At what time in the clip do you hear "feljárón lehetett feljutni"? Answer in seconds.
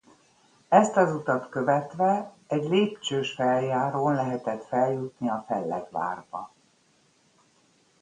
3.33-5.29